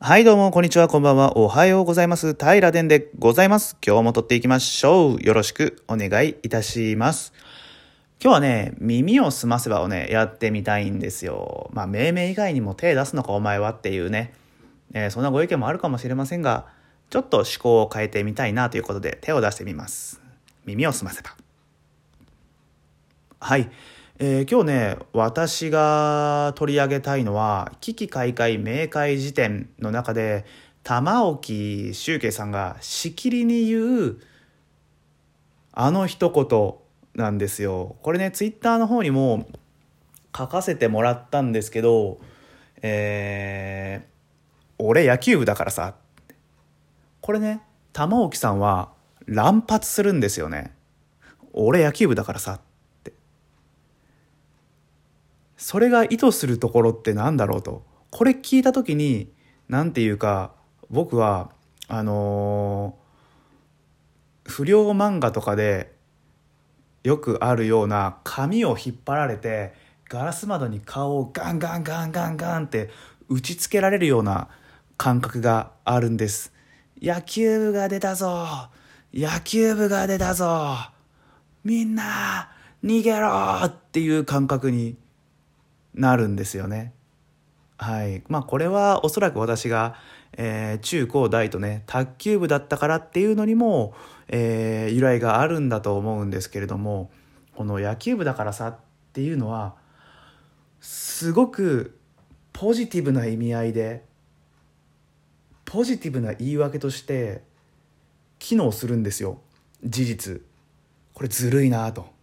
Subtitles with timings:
[0.00, 1.36] はい、どうも、こんにちは、こんばんは。
[1.36, 2.34] おはようございます。
[2.34, 3.76] 平殿でございます。
[3.84, 5.20] 今日も撮っていきましょう。
[5.20, 7.32] よろしくお願いいたします。
[8.22, 11.68] 今日はね、耳をすませばをね、やってみたいんですよ。
[11.72, 14.34] まあ、命名以外にも手出すのかお前はっていうね、
[14.94, 16.68] えーそんなご意見もあるかもしれませんが、
[17.10, 20.20] ちょっと思考を変えてみたいなということで手を出してみます。
[20.64, 21.36] 耳をすませば。
[23.40, 23.68] はい。
[24.20, 30.44] えー今日ね、私が取り上げたいのは、危機開会明快辞典の中で、
[30.82, 34.20] 玉置周慶さんがしきりに言う、
[35.72, 36.74] あの一言
[37.24, 37.94] なんですよ。
[38.02, 39.46] これね、ツイッターの方にも
[40.36, 42.18] 書かせてもらったんですけど、
[42.82, 44.18] えー
[44.80, 45.94] 俺野球部だからさ。
[47.20, 47.60] これね、
[47.92, 48.92] 玉置さんは
[49.26, 50.72] 乱発するんですよね。
[51.52, 52.60] 俺野球部だからさ。
[55.58, 57.84] それが意図するところってなんだろうと。
[58.10, 59.30] これ聞いた時に、
[59.68, 60.52] なんていうか、
[60.88, 61.50] 僕は、
[61.88, 63.08] あのー
[64.48, 65.94] 不良漫画とかで
[67.04, 69.74] よくあるような紙を引っ張られて、
[70.08, 72.88] ガラス窓に顔をガンガンガンガンガンって
[73.28, 74.48] 打ちつけられるような
[74.96, 76.52] 感覚があるんです。
[77.00, 78.70] 野球部が出たぞ
[79.12, 80.76] 野球部が出たぞ
[81.62, 82.50] みんな
[82.82, 84.96] 逃げろっていう感覚に
[85.98, 86.94] なるんですよね。
[87.76, 88.22] はい。
[88.28, 89.96] まあこれはおそらく私が、
[90.36, 93.94] えー中高大とね、卓球部だったからっていうのにも、
[94.28, 97.10] えー由来があるんだと思うんですけれども、
[97.56, 98.76] この野球部だからさっ
[99.12, 99.74] ていうのは、
[100.80, 101.98] すごく
[102.52, 104.04] ポジティブな意味合いで、
[105.64, 107.42] ポジティブな言い訳として
[108.38, 109.40] 機能するんですよ。
[109.84, 110.42] 事実。
[111.14, 112.17] これずるいなと。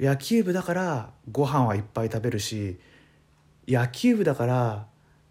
[0.00, 2.78] 野球部だからご飯はいっぱい食べるし
[3.66, 4.86] 野球部だから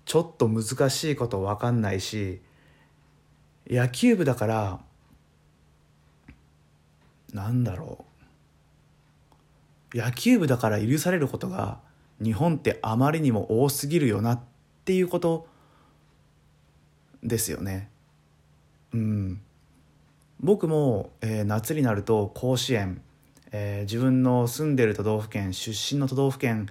[0.06, 2.42] ちょっと難しいこと分かんないし
[3.70, 4.80] 野球部だから
[7.34, 8.06] なんだろ
[9.94, 11.80] う野球部だから許されることが
[12.22, 14.40] 日本ってあまりにも多すぎるよなっ
[14.86, 15.48] ていうこと
[17.24, 17.90] ですよね。
[18.94, 19.42] うん、
[20.40, 23.02] 僕も、えー夏になると甲子園
[23.52, 26.68] えー自分の住んでる都道府県出身の都道府県、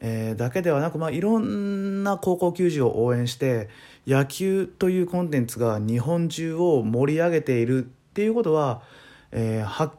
[0.00, 3.68] えーだけではなく、まあ、いろんな高校球児を応援して
[4.06, 8.82] 野球というコンテンツが日本中を盛り上げているっていうことは、
[9.32, 9.92] えーはっ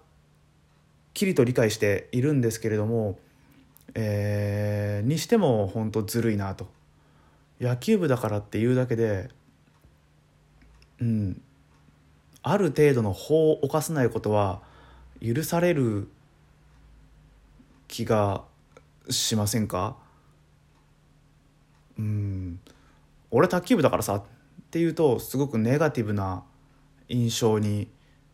[1.13, 3.17] きりと理解しているんですけれども、
[3.93, 6.67] えーにしても本当ずるいなと。
[7.59, 9.29] 野球部だからっていうだけで
[10.99, 11.41] うん
[12.41, 14.61] ある程度の法を犯さないことは
[15.33, 16.07] 許される
[17.87, 18.43] 気が
[19.09, 19.97] しませんか？
[21.97, 22.59] うん。
[23.31, 24.23] 俺卓球部だからさっ
[24.71, 26.43] ていうとすごくネガティブな
[27.09, 27.89] 印象に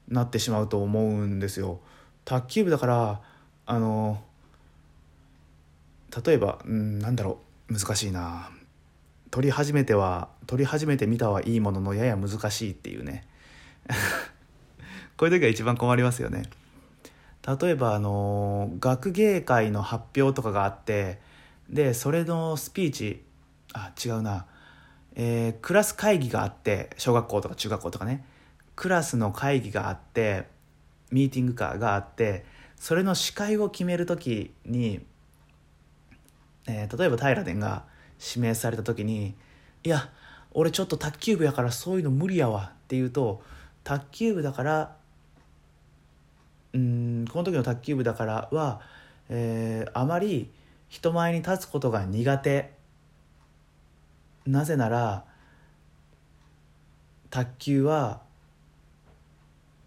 [0.07, 1.79] なってしまうと思うんですよ。
[2.25, 3.21] 卓球部だから
[3.65, 4.23] あの
[6.25, 7.73] 例えば、うん、なんだろう。
[7.73, 8.49] 難しいな。
[9.29, 13.25] 取り始めては取り始めてみたはいいもののやや難しいっていうね。
[15.15, 16.43] こういう時が一番困りますよね。
[17.47, 21.19] 例えばあの学芸会の発表とかがあって
[21.69, 23.23] でそれのスピーチ
[23.73, 24.45] あ違うな、
[25.15, 28.25] えークラス会議があって小学校とか中学校とかね。
[28.75, 30.47] クラスの会議があって
[31.11, 32.45] ミーティングかがあって
[32.77, 35.01] それの司会を決める時に、
[36.67, 37.83] えー例えば平殿が
[38.19, 39.35] 指名された時に
[39.83, 40.09] 「いや
[40.51, 43.43] 俺ちょっと卓球部やからそういうの無理やわ」って言うと
[43.83, 44.95] 卓球部だから
[46.73, 48.81] うんこの時の卓球部だからは、
[49.29, 50.49] えーあまり
[50.89, 52.73] 人前に立つことが苦手。
[54.45, 55.23] なぜなら
[57.29, 58.21] 卓球は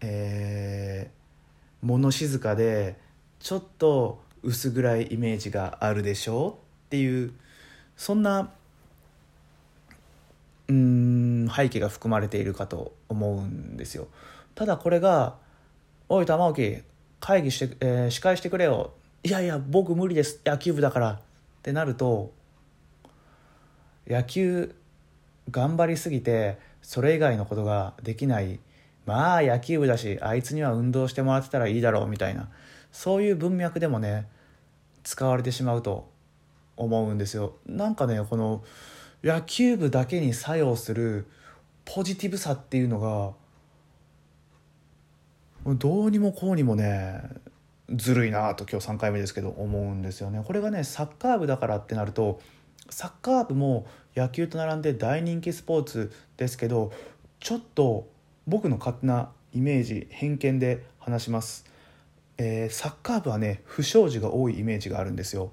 [0.01, 2.95] えー物静かで
[3.39, 6.55] ちょっと薄暗いイメージがあるでしょうっ
[6.89, 7.33] ていう
[7.97, 8.51] そんな
[10.67, 14.07] うん背景が含まれているかと思うんですよ。
[14.55, 15.35] ただこれが
[16.07, 16.83] 「おい玉置
[17.19, 18.93] 会議して、えー司会してくれよ」
[19.23, 20.41] 「いやいや僕無理です。
[20.45, 21.19] 野球部だから」っ
[21.63, 22.31] てなると
[24.07, 24.75] 野球
[25.49, 28.59] 頑張りすぎてそれ以外のことができない。
[29.05, 32.49] まあ野球部だしあいつには運動してもらってたらいいだろうみたいな。
[32.91, 34.27] そういう文脈でもね
[35.03, 36.09] 使われてしまうと
[36.77, 37.55] 思うんですよ。
[37.65, 38.63] なんかねこの
[39.23, 41.25] 野球部だけに作用する
[41.83, 43.33] ポジティブさっていうのが
[45.73, 47.21] どうにもこうにもね
[47.89, 50.43] ずるいなと今日3回目ですけど思うんですよね。
[50.45, 52.39] これがねサッカー部だからってなると
[52.89, 56.91] サッカー部も野球と並んで大人気スポーツですけど
[57.39, 58.07] ちょっと
[58.47, 61.65] 僕の勝手なイメージ偏見で話します、
[62.37, 65.51] えー、サッカー部はね不祥事が多いイメージがあるんですよ。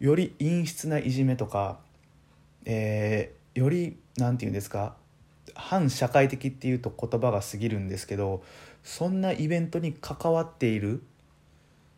[0.00, 1.78] より陰湿ないじめとか、
[2.64, 4.94] えー、より何て言うんですか
[5.54, 8.42] 反社会的っていうと言葉が過ぎるんですけど
[8.82, 11.02] そんなイベントに関わっている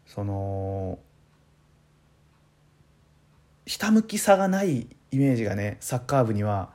[0.07, 0.99] その
[3.67, 6.71] ひたむきさがないイメージがねサッカー部には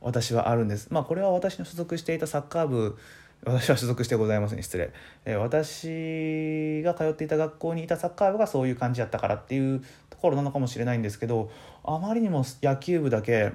[0.00, 0.88] 私はあるんです。
[0.90, 2.98] まあこれは私の所属していたサッカー部
[3.44, 4.62] 私は所属してございません。
[4.62, 4.92] 失礼、
[5.24, 11.50] え、私が通っていた学校にいたサッカー部がそういう感じだったからっていうところなのかもしれないんですけど
[11.82, 13.52] あまりにも野球部だけ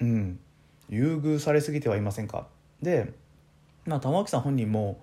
[0.00, 0.40] うん
[0.88, 2.48] 優遇されすぎてはいませんか。
[2.82, 3.12] で
[3.86, 5.00] まあ玉置さん本人も、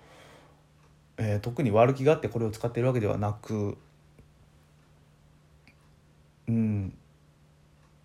[1.17, 3.77] えー、特に悪気があってこれを使ってるわけではなく
[6.47, 6.93] うん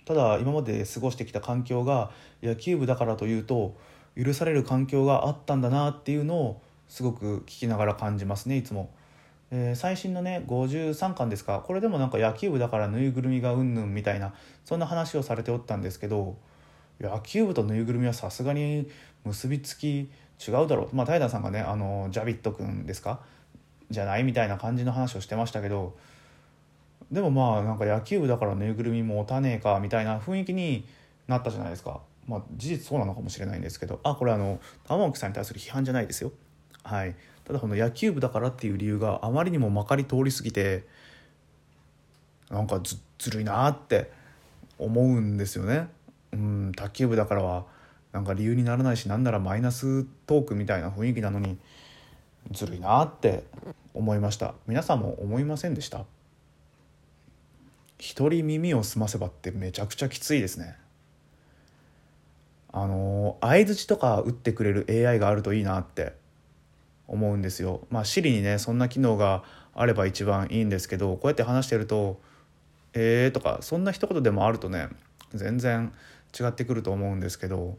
[0.04, 2.10] ただ今まで過ごしてきた環境が
[2.42, 3.76] 野球部だからというと
[4.16, 8.90] 許される環境があったんだなっていうのをすごく聞きながら感じますねいつも。
[9.50, 14.34] えー、最新のね53巻ですかこれでもなんか野球部だからぬいぐるみがうんぬんみたいな
[14.66, 16.36] そんな話をされておったんですけど
[17.00, 18.90] 野球部とぬいぐるみはさすがに
[19.24, 20.10] 結びつき
[20.46, 20.96] 違うだろう。
[20.96, 23.20] まあ平さんがねあのジャビット君ですか？
[23.90, 25.96] じゃないみたいな感じの話をしてましたけど
[27.10, 30.86] でもまあなんか野球部だからぬいぐるみ持たねえかみたいな雰囲気に
[31.26, 32.00] なったじゃないですか。
[32.26, 34.00] まあ事実そうなのかもしれないんですけど。
[34.04, 36.32] あこれあの玉置さんに対する批判じゃないですよ。
[36.84, 37.14] はい。
[37.44, 40.86] ただこの野球部だからっていう理由があまりにもまかり通り過ぎて
[42.50, 44.10] なんかずずるいなって
[44.78, 45.88] 思うんですよね。
[46.32, 47.64] うん卓球部だからは。
[48.12, 51.58] なんか理由にならないしなんならマイナストークみたいな雰囲気なのに
[52.50, 53.44] ずるいなって
[53.92, 54.54] 思いました。
[54.66, 56.04] 皆さんも思いませんでした？
[57.98, 60.76] 一人耳を澄ませばってめちゃくちゃきついですね。
[62.72, 66.12] あの相づちとか打ってくれる AI があるといいなって
[67.06, 67.86] 思うんですよ。
[67.90, 69.42] まあ Siri にねそんな機能が
[69.74, 72.20] あれば一番いいんですけどこうやって話してると
[72.94, 74.88] 「えー」とかそんな一言でもあるとね
[75.34, 75.92] 全然
[76.38, 77.78] 違ってくると思うんですけど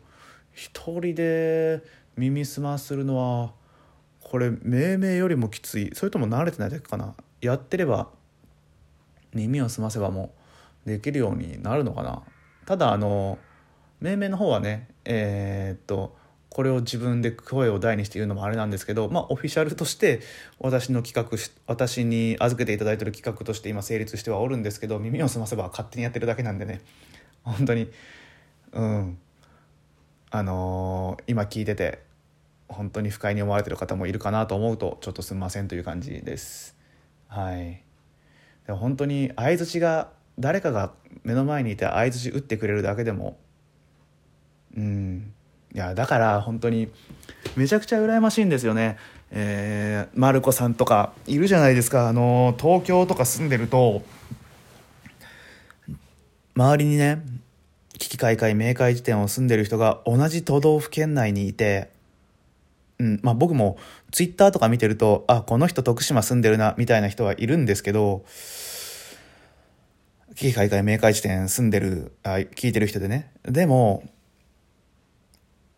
[0.59, 1.81] 一人で
[2.17, 3.53] 耳すまするのは
[4.19, 5.91] これ命名よりもきつい。
[5.93, 7.15] それとも慣れてないだけかな。
[7.39, 8.09] やってれば
[9.33, 10.33] 耳を澄ませばも
[10.85, 12.23] うできるようになるのかな。
[12.65, 13.39] ただあの
[14.01, 16.17] 命名の方はねえー、っと
[16.49, 20.19] これを自分で声を大にして言うのもあれなんですけどまあオフィシャルとして
[20.59, 26.81] 私の企画私に預けていただいてる企画として今成立してはおるんですけど耳を澄ませば勝手にやってるだけなんでね。
[27.43, 27.89] 本当に
[28.73, 29.17] うん。
[30.31, 32.03] あのー、今聞いてて
[32.67, 36.75] 本当に不快に思われてる方もいるかなと思うとちょっとすみませんという感じです。
[37.27, 37.81] はい。
[38.67, 40.91] でも本当に相づちが誰かが
[41.23, 43.37] 目の前にいて相づち打ってくれるだけでも
[44.75, 45.33] うん。
[45.73, 46.89] いやだから本当に
[47.55, 48.97] めちゃくちゃ羨ましいんですよね。
[49.31, 52.07] えー、マルコさんとかいるじゃないですか。
[52.07, 54.03] あの東京とか住んでると
[56.55, 57.21] 周りにね
[57.97, 61.89] 危機開会明快時点を住んでる人が同じ都道府県内にいて、
[62.99, 63.77] うんまあ、僕も
[64.11, 68.23] ツイッターとか見てるとあこの人徳島住んでるなみたいな人はいるんですけど
[70.35, 73.31] 危機開会明快地点住んでるあ聞いてる人でね。
[73.43, 74.03] でも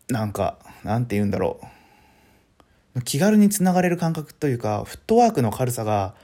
[0.08, 1.66] なんかなんて言うんだろう。
[3.02, 6.14] 気軽につながれる感覚というかフットワークの軽さが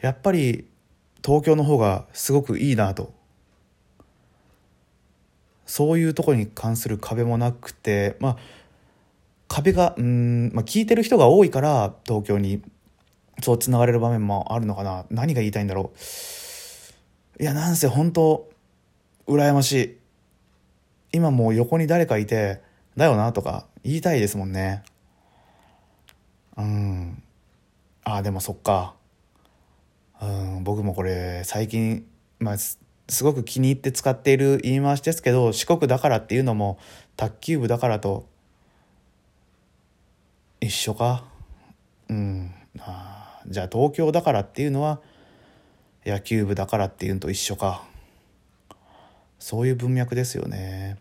[0.00, 0.66] やっぱり
[1.24, 3.12] 東京の方がすごくいいなと
[5.66, 8.36] そういうところに関する壁もなくてまあ
[9.48, 12.62] 壁がうん、まあ、聞いてる人が多いから東京に
[13.42, 15.04] そうつながれる場面もあるのかな。
[15.10, 15.92] 何が言いたいんだろ
[17.38, 17.42] う。
[17.42, 18.48] いやなんせ本当
[19.26, 19.98] 羨ましい。
[21.12, 22.62] 今もう横に誰かいて
[22.96, 24.82] だよなとか言いたいですもんね。
[26.56, 27.22] うん。
[28.04, 28.94] ああでもそっか。
[30.22, 32.06] うん僕もこれ最近
[32.38, 32.56] まあ
[33.12, 36.78] すごく気に入って使っている言い回しですけど四国だからっていうのも
[37.16, 38.26] 卓球部だからと
[40.60, 41.24] 一緒か？
[42.08, 42.54] うん。
[42.78, 45.00] あじゃあ東京だからっていうのは
[46.06, 47.82] 野球部だからっていうのと一緒か？
[49.38, 50.98] そういう文脈ですよね。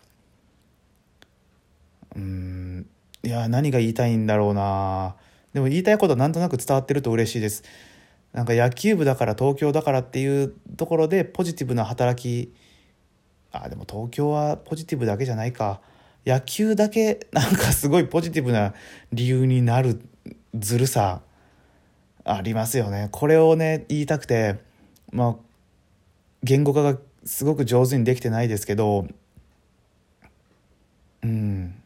[2.16, 2.88] うん。
[3.24, 5.16] いや何が言いたいんだろうな
[5.54, 7.64] でも言いたいことはなんとなく伝わってると嬉しいです。
[8.34, 12.54] なんか野球部だから東京だからっていうところでポジティブな働き
[13.52, 15.82] あでも東京はポジティブだけじゃないか。
[16.26, 18.74] 野球だけなんかすごいポジティブな
[19.12, 20.02] 理由になる
[20.54, 21.22] ずるさ。
[22.24, 23.10] ありますよね。
[23.12, 24.60] これをね言いたくて
[25.12, 25.36] まあ
[26.44, 29.08] 言語化がすごく上手にできてないですけど
[31.24, 31.81] うん。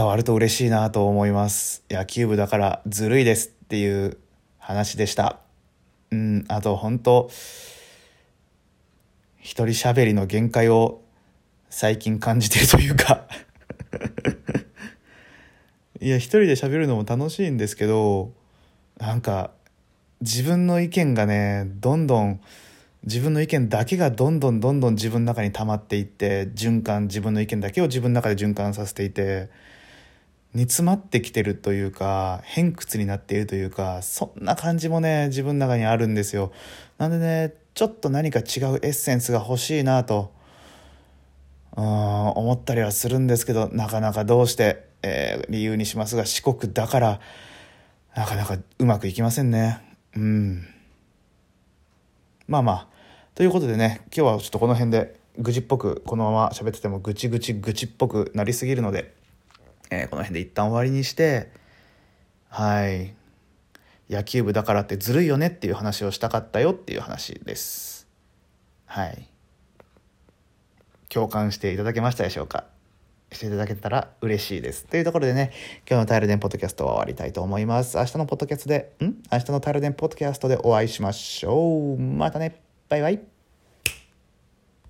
[0.00, 1.84] 伝わると嬉しいなと思います。
[1.90, 4.16] 野球部だからずるいですっていう
[4.56, 5.40] 話でした。
[6.10, 7.28] うんあと本当
[9.36, 11.02] 一人喋りの限界を
[11.68, 13.26] 最近感じてるというか。
[16.00, 18.32] いや一人で喋るのも楽しいんですけど
[18.96, 19.50] なんか
[20.22, 22.40] 自分の意見がねどんどん
[23.02, 29.50] 自分の意見だけがどんどんどんどん自分の中に溜まっていって循環自分の意見だけを自分の中で循環させていて
[30.54, 36.52] 煮詰まってきてるというか偏屈になっているというかそんな感じもね自分の中にあるんですよ。
[36.98, 38.44] なんでねちょっと何か違う
[38.82, 40.32] エッセンスが欲しいなと
[41.76, 47.20] うん思ったりはするんですけどなかなかどうして、えー、理由にしますが四国だから
[48.16, 49.80] なかなかうまくいきませんね。
[50.16, 50.66] うん。
[52.48, 52.86] まあまあ。
[53.36, 59.14] ということでね今日はちょっとこの辺で愚痴っぽくこのまま喋っててもぐちぐちぐちっぽくなりすぎるので、
[59.90, 61.50] えー、この辺で一旦終わりにして
[62.48, 63.14] はい
[64.08, 68.08] 野球部だからってずるいよねっていう話をしたかったよっていう話です
[68.86, 69.28] はい
[71.08, 72.64] 共感していただけましたでしょうか？
[73.32, 74.86] していただけたら嬉しいです。
[74.86, 75.52] というところでね、
[75.88, 77.96] 今日のタイルデンポッドキャストは終わりたいと思います。
[77.96, 79.04] 明日のポッドキャストで、ん？
[79.32, 81.98] 明日のタイルデンポッドキャストでお会いしましょう。
[81.98, 82.60] またね。
[82.88, 83.39] バイバイ。